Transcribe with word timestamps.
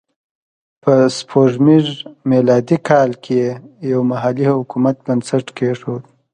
په 0.83 0.93
سپوږمیز 1.17 1.87
میلادي 2.31 2.77
کال 2.89 3.09
کې 3.23 3.33
یې 3.41 3.49
یو 3.91 4.01
محلي 4.11 4.45
حکومت 4.55 4.95
بنسټ 5.05 5.45
کېښود. 5.57 6.03